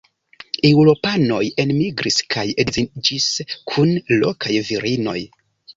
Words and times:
Eŭropanoj 0.69 1.41
enmigris 1.65 2.19
kaj 2.37 2.47
edziĝis 2.65 3.31
kun 3.75 3.97
lokaj 4.25 4.59
virinoj. 4.73 5.21